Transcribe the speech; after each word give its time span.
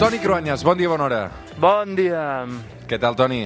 Toni 0.00 0.18
Cruanyes, 0.18 0.62
bon 0.64 0.78
dia, 0.78 0.88
bona 0.88 1.04
hora. 1.04 1.22
Bon 1.60 1.94
dia. 1.96 2.46
Què 2.88 2.96
tal, 2.98 3.14
Toni? 3.18 3.42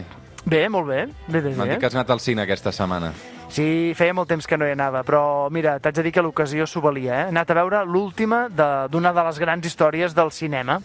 Bé, 0.47 0.69
molt 0.71 0.87
bé. 0.87 1.01
Bé, 1.27 1.41
bé, 1.41 1.55
M'han 1.57 1.73
dit 1.75 1.81
que 1.83 1.89
has 1.89 1.97
anat 1.97 2.11
al 2.15 2.21
cine 2.23 2.45
aquesta 2.45 2.71
setmana. 2.73 3.11
Sí, 3.55 3.93
feia 3.99 4.15
molt 4.15 4.29
temps 4.31 4.47
que 4.47 4.57
no 4.59 4.67
hi 4.67 4.73
anava, 4.75 5.03
però 5.07 5.49
mira, 5.53 5.77
t'haig 5.83 5.99
de 5.99 6.05
dir 6.07 6.13
que 6.15 6.23
l'ocasió 6.23 6.67
s'ho 6.67 6.81
valia, 6.85 7.15
eh? 7.15 7.25
He 7.27 7.33
anat 7.35 7.51
a 7.51 7.57
veure 7.59 7.83
l'última 7.87 8.45
de- 8.49 8.89
d'una 8.91 9.13
de, 9.13 9.19
de 9.21 9.25
les 9.29 9.39
grans 9.43 9.67
històries 9.67 10.15
del 10.15 10.31
cinema. 10.31 10.79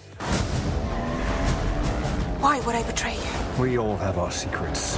Why 2.41 2.59
would 2.65 2.75
I 2.79 2.83
betray 2.87 3.13
you? 3.13 3.35
We 3.61 3.77
all 3.77 3.97
have 3.99 4.17
our 4.17 4.31
secrets. 4.31 4.97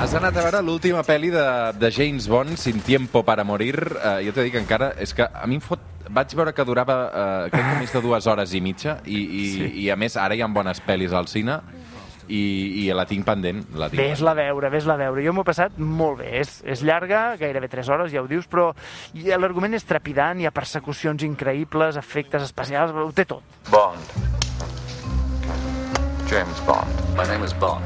Has 0.00 0.14
anat 0.14 0.36
a 0.38 0.42
veure 0.46 0.62
l'última 0.64 1.02
pel·li 1.04 1.30
de, 1.30 1.44
de 1.78 1.90
James 1.92 2.26
Bond, 2.28 2.56
Sin 2.56 2.80
tiempo 2.80 3.22
para 3.22 3.44
morir. 3.44 3.76
Uh, 3.98 4.18
jo 4.24 4.32
t'he 4.32 4.44
dit 4.48 4.52
que 4.54 4.62
encara... 4.62 4.94
És 4.98 5.12
que 5.14 5.22
a 5.28 5.46
mi 5.46 5.58
em 5.58 5.60
fot... 5.62 5.78
Vaig 6.08 6.34
veure 6.38 6.54
que 6.56 6.64
durava, 6.64 6.96
uh, 7.08 7.50
crec 7.52 7.64
que 7.64 7.80
més 7.82 7.92
de 7.92 8.02
dues 8.04 8.26
hores 8.30 8.54
i 8.56 8.62
mitja, 8.64 8.98
i, 9.04 9.18
i, 9.18 9.44
sí. 9.54 9.68
i 9.84 9.90
a 9.92 9.96
més 10.00 10.16
ara 10.16 10.36
hi 10.36 10.42
ha 10.42 10.48
bones 10.48 10.80
pel·lis 10.86 11.12
al 11.16 11.28
cine, 11.28 11.60
i, 12.28 12.84
i 12.84 12.86
la 12.94 13.04
tinc 13.08 13.26
pendent. 13.26 13.64
La 13.76 13.88
tinc 13.90 14.00
Ves-la 14.02 14.34
a 14.34 14.38
veure, 14.38 14.70
ves-la 14.72 14.96
a 14.96 15.00
veure. 15.00 15.24
Jo 15.24 15.32
m'ho 15.34 15.44
he 15.44 15.48
passat 15.48 15.78
molt 15.80 16.20
bé. 16.20 16.30
És, 16.42 16.58
és 16.64 16.84
llarga, 16.86 17.22
gairebé 17.40 17.70
3 17.72 17.90
hores, 17.94 18.12
ja 18.12 18.22
ho 18.22 18.28
dius, 18.30 18.48
però 18.50 18.70
l'argument 19.14 19.76
és 19.76 19.86
trepidant, 19.88 20.40
hi 20.40 20.48
ha 20.48 20.54
persecucions 20.54 21.24
increïbles, 21.26 21.98
efectes 22.00 22.44
especials, 22.50 22.92
ho 22.92 23.10
té 23.16 23.26
tot. 23.28 23.44
Bond. 23.72 24.12
James 26.28 26.60
Bond. 26.68 27.04
My 27.16 27.24
name 27.24 27.44
is 27.44 27.56
Bond. 27.56 27.84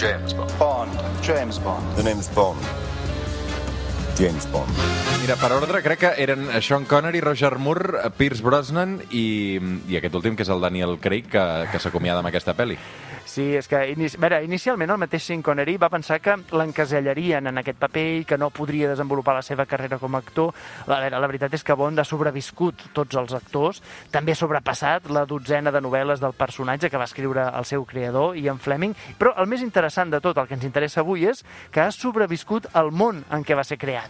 James 0.00 0.32
Bond. 0.32 0.52
Bond. 0.58 0.92
James 1.22 1.58
Bond. 1.58 1.96
The 1.96 2.02
name's 2.02 2.28
Bond. 2.28 2.95
James 4.18 4.50
Bond. 4.50 4.72
Mira, 5.20 5.36
per 5.36 5.50
ordre, 5.52 5.82
crec 5.82 5.98
que 6.00 6.10
eren 6.22 6.46
Sean 6.62 6.86
Connery, 6.88 7.20
Roger 7.20 7.58
Moore, 7.58 8.10
Pierce 8.16 8.44
Brosnan 8.44 9.00
i, 9.10 9.58
i 9.90 9.98
aquest 9.98 10.14
últim, 10.16 10.36
que 10.38 10.46
és 10.46 10.52
el 10.54 10.62
Daniel 10.62 10.96
Craig, 11.02 11.28
que, 11.28 11.42
que 11.72 11.80
s'acomiada 11.82 12.22
amb 12.22 12.30
aquesta 12.30 12.54
pel·li. 12.56 12.78
Sí, 13.36 13.50
és 13.58 13.66
que 13.68 13.80
inici... 13.90 14.16
a 14.16 14.22
veure, 14.22 14.38
inicialment 14.46 14.94
el 14.94 15.00
mateix 15.02 15.26
Sean 15.26 15.42
Connery 15.44 15.74
va 15.82 15.90
pensar 15.92 16.20
que 16.24 16.36
l'encasellarien 16.56 17.50
en 17.50 17.60
aquest 17.60 17.76
paper 17.82 18.04
i 18.20 18.24
que 18.24 18.38
no 18.40 18.52
podria 18.54 18.88
desenvolupar 18.88 19.34
la 19.36 19.42
seva 19.44 19.66
carrera 19.68 19.98
com 20.00 20.14
a 20.14 20.22
actor. 20.22 20.54
A 20.86 21.00
veure, 21.02 21.18
la 21.20 21.28
veritat 21.28 21.58
és 21.58 21.66
que 21.66 21.76
Bond 21.76 21.98
ha 22.00 22.06
sobreviscut 22.08 22.86
tots 22.96 23.18
els 23.18 23.34
actors, 23.36 23.82
també 24.14 24.32
ha 24.32 24.40
sobrepassat 24.40 25.10
la 25.12 25.26
dotzena 25.28 25.74
de 25.74 25.82
novel·les 25.84 26.22
del 26.22 26.38
personatge 26.38 26.88
que 26.88 27.02
va 27.02 27.10
escriure 27.10 27.50
el 27.50 27.66
seu 27.66 27.84
creador, 27.84 28.38
Ian 28.38 28.62
Fleming, 28.62 28.94
però 29.18 29.34
el 29.42 29.50
més 29.50 29.66
interessant 29.66 30.14
de 30.14 30.22
tot, 30.22 30.38
el 30.38 30.46
que 30.46 30.56
ens 30.56 30.64
interessa 30.64 31.02
avui, 31.02 31.26
és 31.26 31.42
que 31.74 31.82
ha 31.82 31.90
sobreviscut 31.90 32.70
al 32.72 32.94
món 32.94 33.24
en 33.28 33.44
què 33.44 33.58
va 33.58 33.66
ser 33.66 33.76
creat. 33.82 34.05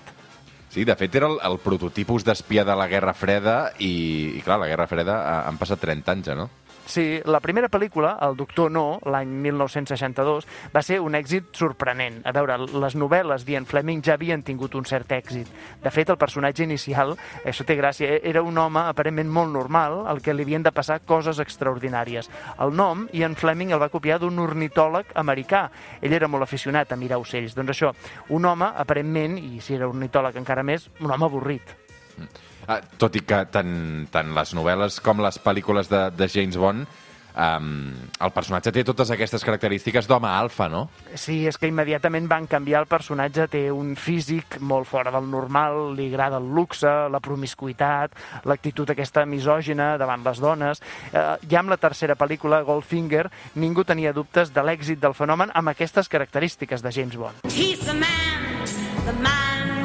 Sí, 0.75 0.84
de 0.84 0.97
fet 0.98 1.14
era 1.17 1.28
el, 1.31 1.39
el 1.47 1.59
prototipus 1.62 2.25
d'espia 2.27 2.64
de 2.67 2.75
la 2.77 2.89
Guerra 2.91 3.14
Freda 3.17 3.56
i, 3.78 3.92
i 4.36 4.45
clar, 4.45 4.59
la 4.61 4.69
Guerra 4.69 4.89
Freda 4.91 5.19
ha, 5.23 5.36
han 5.48 5.61
passat 5.61 5.81
30 5.84 6.12
anys, 6.12 6.31
ja, 6.31 6.36
no? 6.39 6.50
Sí, 6.87 7.20
la 7.27 7.41
primera 7.42 7.67
pel·lícula, 7.67 8.12
El 8.23 8.37
doctor 8.39 8.70
No, 8.70 9.01
l'any 9.11 9.33
1962, 9.42 10.47
va 10.70 10.83
ser 10.87 11.01
un 11.03 11.17
èxit 11.19 11.48
sorprenent. 11.59 12.20
A 12.23 12.31
veure, 12.33 12.61
les 12.62 12.95
novel·les 12.95 13.42
d'Ian 13.45 13.67
Fleming 13.67 14.05
ja 14.06 14.15
havien 14.15 14.45
tingut 14.47 14.77
un 14.79 14.87
cert 14.87 15.11
èxit. 15.17 15.51
De 15.83 15.91
fet, 15.91 16.12
el 16.14 16.20
personatge 16.20 16.62
inicial, 16.62 17.17
això 17.45 17.67
té 17.67 17.75
gràcia, 17.75 18.20
era 18.23 18.45
un 18.47 18.59
home 18.62 18.87
aparentment 18.87 19.33
molt 19.34 19.51
normal, 19.53 20.05
al 20.07 20.23
que 20.23 20.34
li 20.34 20.47
havien 20.47 20.62
de 20.62 20.70
passar 20.73 21.01
coses 21.03 21.42
extraordinàries. 21.42 22.31
El 22.62 22.75
nom, 22.79 23.09
Ian 23.12 23.34
Fleming 23.34 23.75
el 23.75 23.83
va 23.83 23.91
copiar 23.91 24.20
d'un 24.23 24.39
ornitòleg 24.39 25.11
americà. 25.19 25.67
Ell 26.01 26.14
era 26.14 26.31
molt 26.31 26.47
aficionat 26.47 26.95
a 26.95 27.01
mirar 27.01 27.19
ocells. 27.19 27.59
Doncs 27.59 27.75
això, 27.75 27.91
un 28.31 28.47
home, 28.47 28.70
aparentment, 28.87 29.41
i 29.42 29.59
si 29.61 29.75
era 29.75 29.91
ornitòleg 29.91 30.39
encara 30.39 30.62
més, 30.62 30.87
un 31.01 31.11
home 31.11 31.27
avorrit. 31.27 31.75
Ah, 32.67 32.81
tot 32.98 33.17
i 33.17 33.22
que 33.22 33.42
tant, 33.55 34.06
tant 34.12 34.33
les 34.36 34.55
novel·les 34.59 35.00
com 35.05 35.20
les 35.22 35.39
pel·lícules 35.42 35.91
de, 35.92 36.06
de 36.17 36.31
James 36.33 36.59
Bond 36.59 36.86
um, 37.36 37.92
el 38.20 38.33
personatge 38.35 38.73
té 38.74 38.83
totes 38.86 39.13
aquestes 39.13 39.45
característiques 39.45 40.08
d'home 40.08 40.29
alfa, 40.29 40.68
no? 40.73 40.86
Sí, 41.14 41.45
és 41.48 41.58
que 41.61 41.68
immediatament 41.70 42.29
van 42.30 42.48
canviar 42.51 42.83
el 42.83 42.90
personatge, 42.90 43.46
té 43.52 43.67
un 43.73 43.95
físic 44.01 44.58
molt 44.61 44.89
fora 44.89 45.13
del 45.14 45.29
normal, 45.30 45.95
li 45.98 46.08
agrada 46.11 46.40
el 46.42 46.48
luxe, 46.57 46.90
la 47.13 47.20
promiscuitat, 47.23 48.17
l'actitud 48.48 48.90
aquesta 48.90 49.27
misògina 49.29 49.95
davant 50.01 50.24
les 50.27 50.42
dones. 50.42 50.83
Eh, 51.13 51.27
ja 51.51 51.63
amb 51.63 51.73
la 51.73 51.80
tercera 51.80 52.17
pel·lícula, 52.19 52.63
Goldfinger, 52.67 53.27
ningú 53.63 53.85
tenia 53.85 54.14
dubtes 54.17 54.52
de 54.55 54.64
l'èxit 54.64 55.02
del 55.02 55.17
fenomen 55.17 55.52
amb 55.55 55.74
aquestes 55.74 56.08
característiques 56.08 56.83
de 56.83 56.92
James 56.92 57.17
Bond. 57.17 57.45
He's 57.52 57.85
the 57.85 57.95
man, 57.95 58.64
the 59.05 59.17
man 59.23 59.76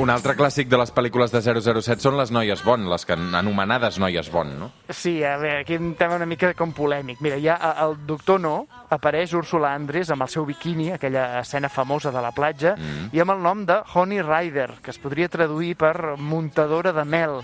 Un 0.00 0.08
altre 0.08 0.32
clàssic 0.32 0.70
de 0.72 0.78
les 0.80 0.90
pel·lícules 0.94 1.34
de 1.34 1.42
007 1.44 2.00
són 2.00 2.16
les 2.16 2.30
noies 2.32 2.62
Bond, 2.64 2.88
les 2.88 3.04
que 3.04 3.12
anomenades 3.12 3.98
noies 4.00 4.30
Bond, 4.32 4.54
no? 4.56 4.70
Sí, 4.88 5.18
a 5.20 5.34
veure, 5.36 5.60
aquí 5.66 5.76
un 5.76 5.92
tema 6.00 6.16
una 6.16 6.26
mica 6.26 6.54
com 6.56 6.72
polèmic. 6.72 7.20
Mira, 7.20 7.36
ja 7.42 7.58
el 7.84 7.98
doctor 8.08 8.40
No 8.40 8.54
apareix 8.96 9.34
Úrsula 9.36 9.74
Andrés 9.76 10.08
amb 10.10 10.24
el 10.24 10.32
seu 10.32 10.48
biquini, 10.48 10.88
aquella 10.96 11.26
escena 11.42 11.68
famosa 11.68 12.10
de 12.10 12.24
la 12.24 12.32
platja, 12.32 12.72
mm. 12.78 13.12
i 13.12 13.20
amb 13.20 13.36
el 13.36 13.44
nom 13.44 13.66
de 13.68 13.82
Honey 13.92 14.24
Rider, 14.24 14.70
que 14.82 14.96
es 14.96 15.00
podria 15.02 15.28
traduir 15.28 15.76
per 15.76 16.16
muntadora 16.16 16.96
de 16.96 17.04
mel. 17.04 17.42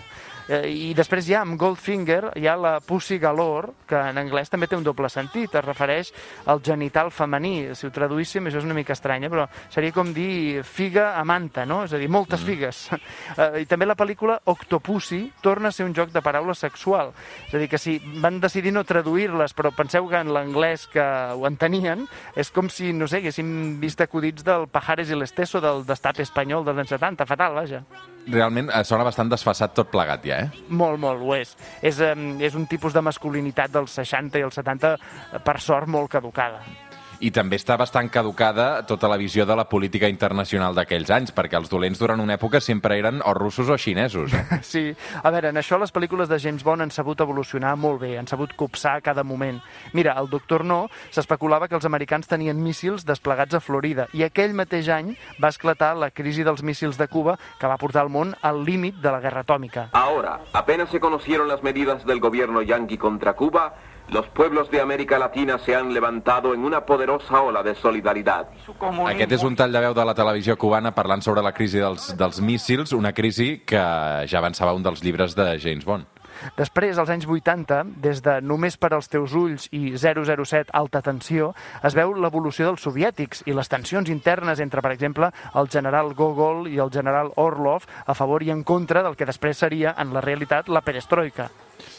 Eh, 0.49 0.65
I 0.73 0.93
després 0.97 1.27
ja 1.29 1.43
amb 1.45 1.59
Goldfinger 1.61 2.33
hi 2.41 2.47
ha 2.49 2.55
la 2.57 2.79
Pussy 2.81 3.19
Galore, 3.21 3.75
que 3.89 3.99
en 4.11 4.17
anglès 4.21 4.49
també 4.49 4.67
té 4.69 4.79
un 4.79 4.87
doble 4.87 5.11
sentit, 5.13 5.53
es 5.53 5.65
refereix 5.65 6.13
al 6.49 6.63
genital 6.65 7.13
femení. 7.13 7.75
Si 7.77 7.87
ho 7.87 7.93
traduíssim, 7.93 8.49
això 8.49 8.63
és 8.63 8.69
una 8.69 8.77
mica 8.77 8.97
estranya, 8.97 9.29
però 9.29 9.45
seria 9.69 9.93
com 9.93 10.15
dir 10.17 10.65
figa 10.65 11.11
a 11.21 11.25
manta, 11.29 11.67
no? 11.69 11.83
És 11.85 11.93
a 11.93 12.01
dir, 12.01 12.09
moltes 12.09 12.38
figues. 12.47 12.89
Eh, 13.39 13.63
I 13.63 13.67
també 13.69 13.87
la 13.87 13.95
pel·lícula 13.99 14.39
Octopussy 14.49 15.21
torna 15.45 15.69
a 15.69 15.75
ser 15.75 15.85
un 15.87 15.95
joc 15.95 16.11
de 16.15 16.23
paraules 16.25 16.59
sexual. 16.59 17.13
És 17.47 17.55
a 17.55 17.61
dir, 17.61 17.69
que 17.71 17.79
si 17.79 17.99
van 18.23 18.41
decidir 18.41 18.73
no 18.75 18.85
traduir-les, 18.89 19.55
però 19.55 19.71
penseu 19.77 20.09
que 20.11 20.19
en 20.19 20.33
l'anglès 20.35 20.87
que 20.91 21.05
ho 21.05 21.47
entenien, 21.47 22.07
és 22.39 22.51
com 22.55 22.71
si, 22.73 22.93
no 22.97 23.07
sé, 23.07 23.21
haguéssim 23.23 23.79
vist 23.83 24.01
acudits 24.03 24.47
del 24.47 24.67
Pajares 24.73 25.13
i 25.13 25.19
l'Esteso 25.19 25.63
del 25.65 25.85
destape 25.87 26.25
espanyol 26.27 26.67
dels 26.67 26.83
anys 26.85 26.97
70. 26.97 27.29
Fatal, 27.29 27.55
vaja. 27.61 27.85
Realment 28.29 28.73
eh, 28.73 28.83
sona 28.89 29.07
bastant 29.07 29.31
desfassat 29.31 29.77
tot 29.77 29.93
plegat 29.93 30.27
ja, 30.27 30.43
eh? 30.45 30.67
Molt, 30.69 31.01
molt, 31.01 31.23
ho 31.23 31.37
és. 31.37 31.55
És, 31.83 32.01
eh, 32.01 32.15
és 32.45 32.59
un 32.59 32.67
tipus 32.71 32.97
de 32.97 33.05
masculinitat 33.05 33.73
dels 33.75 33.97
60 34.01 34.41
i 34.41 34.47
els 34.49 34.61
70, 34.61 34.97
eh, 34.97 35.43
per 35.45 35.59
sort, 35.65 35.89
molt 35.89 36.13
caducada. 36.13 36.88
I 37.19 37.33
també 37.35 37.59
està 37.59 37.75
bastant 37.75 38.07
caducada 38.15 38.85
tota 38.87 39.09
la 39.11 39.17
visió 39.19 39.43
de 39.47 39.57
la 39.59 39.65
política 39.67 40.07
internacional 40.07 40.77
d'aquells 40.77 41.11
anys, 41.11 41.33
perquè 41.35 41.59
els 41.59 41.71
dolents 41.71 41.99
durant 41.99 42.21
una 42.23 42.37
època 42.39 42.61
sempre 42.63 42.95
eren 43.01 43.19
o 43.27 43.33
russos 43.35 43.69
o 43.69 43.79
xinesos. 43.79 44.33
Eh? 44.33 44.45
Sí, 44.69 44.83
a 45.23 45.31
veure, 45.33 45.51
en 45.51 45.59
això 45.59 45.79
les 45.81 45.91
pel·lícules 45.95 46.29
de 46.31 46.39
James 46.39 46.63
Bond 46.63 46.85
han 46.85 46.93
sabut 46.95 47.21
evolucionar 47.25 47.75
molt 47.81 48.03
bé, 48.03 48.13
han 48.21 48.29
sabut 48.31 48.53
copsar 48.55 48.99
a 48.99 49.03
cada 49.03 49.25
moment. 49.25 49.59
Mira, 49.97 50.15
el 50.21 50.29
Doctor 50.31 50.65
No 50.65 50.87
s'especulava 51.11 51.67
que 51.67 51.75
els 51.79 51.89
americans 51.89 52.29
tenien 52.31 52.61
míssils 52.63 53.07
desplegats 53.09 53.57
a 53.59 53.63
Florida 53.65 54.07
i 54.15 54.23
aquell 54.27 54.55
mateix 54.55 54.91
any 54.93 55.15
va 55.43 55.51
esclatar 55.51 55.95
la 55.99 56.13
crisi 56.15 56.47
dels 56.47 56.63
míssils 56.63 56.99
de 57.01 57.09
Cuba 57.09 57.39
que 57.59 57.67
va 57.67 57.81
portar 57.81 58.05
el 58.07 58.13
món 58.15 58.35
al 58.43 58.63
límit 58.65 59.03
de 59.03 59.11
la 59.11 59.23
guerra 59.25 59.43
atòmica. 59.47 59.89
Ahora, 59.93 60.39
apenas 60.53 60.91
se 60.91 61.01
conocieron 61.01 61.49
las 61.49 61.63
medidas 61.63 62.05
del 62.05 62.21
gobierno 62.21 62.63
yanqui 62.63 62.99
contra 62.99 63.35
Cuba, 63.35 63.75
los 64.11 64.27
pueblos 64.29 64.71
de 64.71 64.81
América 64.81 65.19
Latina 65.19 65.59
se 65.59 65.75
han 65.75 65.93
levantado 65.93 66.55
en 66.55 66.65
una 66.65 66.85
poderosa 66.85 67.43
ola 67.43 67.63
de 67.63 67.75
solidaridad. 67.75 68.49
Aquest 69.09 69.33
és 69.33 69.45
un 69.45 69.57
tall 69.57 69.73
de 69.73 69.83
veu 69.85 69.95
de 69.97 70.05
la 70.05 70.15
televisió 70.17 70.57
cubana 70.57 70.95
parlant 70.97 71.23
sobre 71.25 71.45
la 71.45 71.53
crisi 71.53 71.81
dels, 71.83 72.15
dels 72.17 72.41
míssils, 72.41 72.93
una 72.97 73.13
crisi 73.13 73.59
que 73.67 73.81
ja 74.29 74.39
avançava 74.39 74.75
un 74.77 74.83
dels 74.83 75.03
llibres 75.05 75.37
de 75.37 75.59
James 75.61 75.85
Bond. 75.85 76.07
Després, 76.55 76.99
als 76.99 77.11
anys 77.11 77.27
80, 77.27 77.83
des 77.99 78.21
de 78.23 78.39
Només 78.41 78.77
per 78.79 78.93
als 78.95 79.11
teus 79.11 79.35
ulls 79.35 79.67
i 79.75 79.97
007 79.99 80.71
Alta 80.73 81.03
tensió, 81.03 81.53
es 81.83 81.97
veu 81.99 82.15
l'evolució 82.15 82.69
dels 82.69 82.85
soviètics 82.87 83.43
i 83.47 83.57
les 83.57 83.69
tensions 83.69 84.09
internes 84.09 84.63
entre, 84.63 84.83
per 84.85 84.95
exemple, 84.95 85.33
el 85.59 85.69
general 85.69 86.15
Gogol 86.15 86.69
i 86.71 86.79
el 86.79 86.93
general 86.95 87.33
Orlov 87.37 87.89
a 88.07 88.15
favor 88.15 88.47
i 88.47 88.53
en 88.55 88.63
contra 88.63 89.03
del 89.03 89.17
que 89.17 89.27
després 89.27 89.59
seria, 89.59 89.97
en 89.99 90.15
la 90.15 90.23
realitat, 90.23 90.69
la 90.69 90.85
perestroika. 90.87 91.51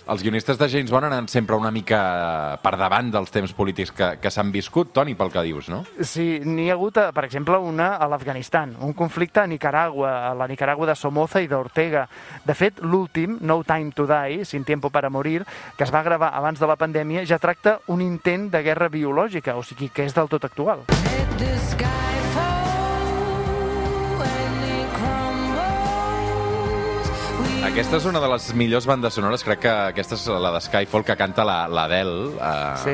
Els 0.09 0.23
guionistes 0.23 0.57
de 0.59 0.69
James 0.71 0.91
Bond 0.91 1.07
han 1.07 1.15
anat 1.15 1.33
sempre 1.33 1.57
una 1.59 1.71
mica 1.71 1.99
per 2.63 2.75
davant 2.79 3.11
dels 3.13 3.31
temps 3.33 3.53
polítics 3.55 3.93
que, 3.95 4.09
que 4.21 4.31
s'han 4.33 4.51
viscut, 4.51 4.93
Toni, 4.95 5.15
pel 5.19 5.31
que 5.33 5.43
dius, 5.45 5.69
no? 5.71 5.83
Sí, 6.01 6.39
n'hi 6.45 6.69
ha 6.69 6.77
hagut, 6.77 6.97
eh, 6.97 7.11
per 7.15 7.25
exemple, 7.27 7.59
una 7.59 7.91
a 7.97 8.09
l'Afganistan, 8.09 8.75
un 8.85 8.93
conflicte 8.97 9.43
a 9.43 9.47
Nicaragua, 9.47 10.13
a 10.29 10.33
la 10.37 10.47
Nicaragua 10.49 10.89
de 10.89 10.97
Somoza 10.97 11.43
i 11.43 11.49
d'Ortega. 11.51 12.07
De 12.45 12.57
fet, 12.57 12.81
l'últim, 12.81 13.37
No 13.41 13.61
Time 13.63 13.93
to 13.95 14.07
Die, 14.09 14.45
Sin 14.45 14.65
Tiempo 14.65 14.89
para 14.89 15.09
Morir, 15.09 15.45
que 15.77 15.85
es 15.85 15.93
va 15.93 16.03
gravar 16.03 16.33
abans 16.35 16.59
de 16.59 16.67
la 16.67 16.77
pandèmia, 16.79 17.25
ja 17.25 17.39
tracta 17.39 17.79
un 17.87 18.01
intent 18.01 18.49
de 18.51 18.63
guerra 18.65 18.89
biològica, 18.89 19.55
o 19.55 19.63
sigui 19.63 19.91
que 19.93 20.09
és 20.09 20.15
del 20.17 20.31
tot 20.31 20.49
actual. 20.49 20.87
Let 21.39 22.08
Aquesta 27.65 27.97
és 27.99 28.05
una 28.07 28.19
de 28.23 28.27
les 28.31 28.45
millors 28.57 28.85
bandes 28.87 29.13
sonores, 29.13 29.43
crec 29.45 29.59
que 29.65 29.71
aquesta 29.91 30.15
és 30.15 30.23
la 30.31 30.49
de 30.55 30.61
Skyfall 30.63 31.03
que 31.05 31.15
canta 31.19 31.43
la- 31.45 31.67
l'Adele. 31.67 32.29
Uh, 32.35 32.77
Sí, 32.83 32.89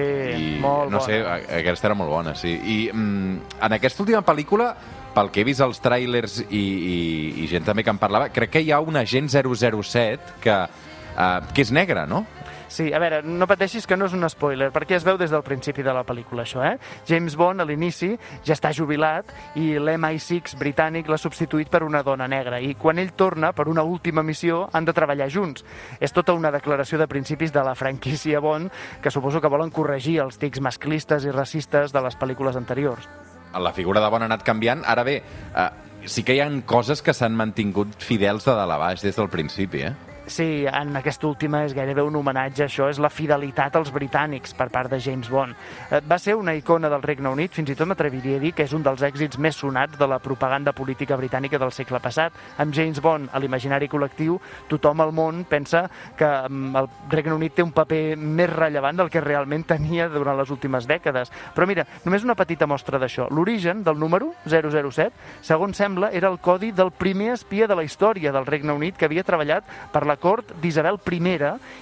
i, 0.55 0.59
molt 0.59 0.91
No 0.91 0.99
sé, 1.01 1.21
bona. 1.21 1.35
a- 1.35 1.59
aquesta 1.59 1.87
era 1.87 1.95
molt 1.95 2.09
bona, 2.09 2.33
sí. 2.35 2.49
I 2.63 2.89
mm, 2.91 3.37
en 3.61 3.73
aquesta 3.73 4.03
última 4.03 4.21
pel·lícula, 4.25 4.75
pel 5.13 5.29
que 5.31 5.41
he 5.41 5.43
vist 5.45 5.61
als 5.61 5.79
tràilers 5.81 6.41
i, 6.49 6.57
i, 6.59 7.43
i 7.43 7.47
gent 7.47 7.63
també 7.63 7.83
que 7.83 7.89
en 7.93 7.97
parlava, 7.97 8.29
crec 8.29 8.49
que 8.51 8.61
hi 8.61 8.71
ha 8.71 8.79
un 8.81 8.97
agent 8.97 9.29
007 9.29 10.19
que, 10.41 10.51
uh, 10.51 11.53
que 11.53 11.61
és 11.61 11.71
negre, 11.71 12.05
no? 12.07 12.25
Sí, 12.67 12.91
a 12.93 12.99
veure, 12.99 13.21
no 13.21 13.47
pateixis 13.47 13.85
que 13.87 13.97
no 13.97 14.07
és 14.09 14.15
un 14.17 14.25
spoiler, 14.29 14.71
perquè 14.73 14.97
es 14.97 15.05
veu 15.05 15.19
des 15.21 15.31
del 15.31 15.43
principi 15.45 15.83
de 15.85 15.93
la 15.93 16.03
pel·lícula, 16.05 16.43
això, 16.43 16.63
eh? 16.65 16.77
James 17.07 17.35
Bond, 17.37 17.61
a 17.61 17.67
l'inici, 17.67 18.11
ja 18.45 18.55
està 18.55 18.71
jubilat 18.73 19.29
i 19.61 19.75
l'MI6 19.77 20.57
britànic 20.59 21.09
l'ha 21.09 21.19
substituït 21.21 21.69
per 21.69 21.83
una 21.85 22.01
dona 22.03 22.27
negra 22.31 22.59
i 22.59 22.73
quan 22.79 22.99
ell 22.99 23.13
torna 23.13 23.51
per 23.53 23.67
una 23.69 23.83
última 23.85 24.23
missió 24.23 24.65
han 24.73 24.85
de 24.85 24.95
treballar 24.97 25.29
junts. 25.29 25.65
És 25.99 26.13
tota 26.15 26.33
una 26.33 26.51
declaració 26.51 26.97
de 26.97 27.07
principis 27.07 27.53
de 27.53 27.63
la 27.63 27.75
franquícia 27.75 28.41
Bond 28.41 28.71
que 29.01 29.11
suposo 29.13 29.41
que 29.41 29.51
volen 29.51 29.71
corregir 29.71 30.19
els 30.25 30.39
tics 30.41 30.61
masclistes 30.61 31.25
i 31.25 31.33
racistes 31.33 31.93
de 31.93 32.01
les 32.01 32.17
pel·lícules 32.17 32.57
anteriors. 32.57 33.07
La 33.55 33.71
figura 33.73 34.01
de 34.01 34.09
Bond 34.09 34.25
ha 34.25 34.31
anat 34.31 34.43
canviant. 34.43 34.81
Ara 34.85 35.05
bé, 35.07 35.21
eh, 35.21 35.69
sí 36.05 36.23
que 36.23 36.35
hi 36.35 36.41
han 36.43 36.61
coses 36.67 37.01
que 37.01 37.13
s'han 37.13 37.35
mantingut 37.37 37.95
fidels 38.03 38.45
de 38.45 38.57
dalt 38.57 38.73
a 38.73 38.81
baix 38.81 39.05
des 39.05 39.15
del 39.15 39.29
principi, 39.29 39.85
eh? 39.87 40.14
Sí, 40.27 40.65
en 40.65 40.95
aquesta 40.97 41.27
última 41.29 41.59
és 41.67 41.73
gairebé 41.77 42.01
un 42.01 42.15
homenatge 42.17 42.63
això, 42.65 42.87
és 42.89 42.97
la 42.97 43.11
fidelitat 43.13 43.75
als 43.77 43.91
britànics 43.93 44.55
per 44.57 44.71
part 44.73 44.89
de 44.89 44.97
James 44.97 45.29
Bond. 45.29 45.53
Eh, 45.91 45.99
Va 46.01 46.17
ser 46.17 46.33
una 46.35 46.55
icona 46.57 46.89
del 46.89 47.03
Regne 47.03 47.29
Unit, 47.29 47.53
fins 47.53 47.69
i 47.69 47.75
tot 47.77 47.85
m'atreviria 47.87 48.39
a 48.39 48.41
dir 48.41 48.51
que 48.57 48.65
és 48.65 48.73
un 48.73 48.81
dels 48.81 49.03
èxits 49.05 49.37
més 49.37 49.55
sonats 49.55 49.99
de 49.99 50.07
la 50.07 50.17
propaganda 50.17 50.73
política 50.73 51.15
britànica 51.15 51.59
del 51.61 51.71
segle 51.71 51.99
passat. 52.01 52.33
Amb 52.57 52.73
James 52.73 53.01
Bond 53.01 53.29
a 53.31 53.39
l'imaginari 53.39 53.87
col·lectiu, 53.87 54.39
tothom 54.67 55.03
al 55.05 55.13
món 55.13 55.43
pensa 55.45 55.83
que 56.17 56.25
mm, 56.25 56.75
el 56.81 56.89
Regne 57.11 57.37
Unit 57.37 57.53
té 57.59 57.63
un 57.63 57.71
paper 57.71 58.17
més 58.17 58.49
rellevant 58.49 58.97
del 58.97 59.13
que 59.13 59.21
realment 59.21 59.63
tenia 59.63 60.09
durant 60.09 60.39
les 60.39 60.49
últimes 60.49 60.89
dècades. 60.89 61.29
Però 61.53 61.69
mira, 61.69 61.85
només 62.03 62.25
una 62.25 62.35
petita 62.35 62.65
mostra 62.65 62.97
d'això. 62.97 63.29
L'origen 63.29 63.83
del 63.85 64.01
número 64.01 64.33
007, 64.49 65.13
segons 65.45 65.77
sembla, 65.77 66.09
era 66.09 66.33
el 66.33 66.39
codi 66.39 66.71
del 66.71 66.89
primer 66.89 67.33
espia 67.37 67.67
de 67.67 67.77
la 67.77 67.85
història 67.85 68.33
del 68.33 68.49
Regne 68.49 68.73
Unit 68.73 68.97
que 68.97 69.05
havia 69.05 69.23
treballat 69.23 69.69
per 69.93 70.05
la 70.05 70.14
cort 70.21 70.53
d'Isabel 70.61 70.99
I 71.11 71.19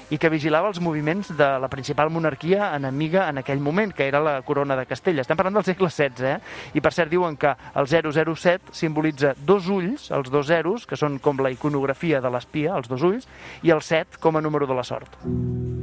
i 0.10 0.18
que 0.18 0.30
vigilava 0.30 0.68
els 0.68 0.80
moviments 0.80 1.30
de 1.38 1.50
la 1.60 1.68
principal 1.68 2.10
monarquia 2.10 2.76
enemiga 2.76 3.30
en 3.30 3.38
aquell 3.38 3.60
moment, 3.60 3.94
que 3.94 4.08
era 4.08 4.20
la 4.20 4.42
corona 4.42 4.76
de 4.76 4.86
Castella. 4.86 5.22
Estem 5.22 5.38
parlant 5.38 5.56
del 5.56 5.66
segle 5.66 5.90
XVI, 5.90 6.26
eh? 6.26 6.40
I 6.74 6.82
per 6.82 6.94
cert 6.94 7.12
diuen 7.12 7.38
que 7.38 7.56
el 7.76 7.88
007 7.88 8.74
simbolitza 8.74 9.34
dos 9.38 9.68
ulls, 9.68 10.10
els 10.12 10.30
dos 10.30 10.48
zeros, 10.48 10.88
que 10.88 11.00
són 11.00 11.20
com 11.20 11.40
la 11.40 11.52
iconografia 11.52 12.22
de 12.22 12.30
l'espia, 12.30 12.76
els 12.76 12.88
dos 12.88 13.02
ulls, 13.02 13.28
i 13.64 13.72
el 13.72 13.82
7 13.82 14.20
com 14.20 14.38
a 14.38 14.42
número 14.42 14.68
de 14.68 14.78
la 14.78 14.84
sort. 14.84 15.83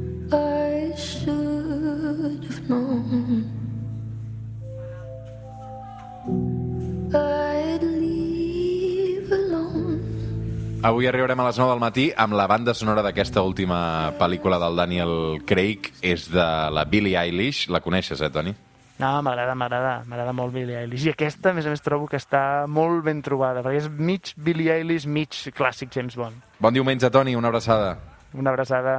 Avui 10.81 11.05
arribarem 11.05 11.37
a 11.39 11.43
les 11.45 11.59
9 11.61 11.75
del 11.75 11.81
matí 11.81 12.03
amb 12.17 12.33
la 12.33 12.47
banda 12.49 12.73
sonora 12.73 13.03
d'aquesta 13.05 13.43
última 13.45 14.15
pel·lícula 14.17 14.57
del 14.57 14.79
Daniel 14.79 15.11
Craig. 15.45 15.91
És 16.01 16.25
de 16.33 16.45
la 16.73 16.87
Billie 16.89 17.19
Eilish. 17.21 17.67
La 17.69 17.83
coneixes, 17.85 18.17
eh, 18.17 18.31
Toni? 18.33 18.55
No, 18.97 19.11
m'agrada, 19.21 19.53
m'agrada, 19.53 19.91
m'agrada 20.09 20.33
molt 20.33 20.55
Billie 20.55 20.79
Eilish. 20.79 21.05
I 21.05 21.13
aquesta, 21.13 21.51
a 21.51 21.53
més 21.53 21.69
a 21.69 21.73
més, 21.73 21.85
trobo 21.85 22.09
que 22.09 22.17
està 22.17 22.65
molt 22.65 23.05
ben 23.05 23.21
trobada, 23.21 23.61
perquè 23.61 23.83
és 23.83 23.89
mig 23.93 24.33
Billie 24.35 24.73
Eilish, 24.73 25.05
mig 25.05 25.37
clàssic 25.53 25.93
James 25.93 26.17
Bond. 26.17 26.41
Bon 26.57 26.73
diumenge, 26.73 27.13
Toni. 27.13 27.37
Una 27.37 27.53
abraçada. 27.53 27.99
Una 28.33 28.49
abraçada. 28.49 28.95